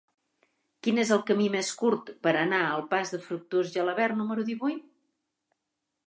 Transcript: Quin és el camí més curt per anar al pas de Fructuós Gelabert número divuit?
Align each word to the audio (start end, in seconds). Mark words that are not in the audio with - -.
Quin 0.85 0.99
és 1.01 1.09
el 1.17 1.19
camí 1.25 1.49
més 1.55 1.67
curt 1.81 2.09
per 2.27 2.33
anar 2.39 2.61
al 2.69 2.85
pas 2.93 3.11
de 3.15 3.19
Fructuós 3.25 3.69
Gelabert 3.75 4.17
número 4.23 4.47
divuit? 4.49 4.81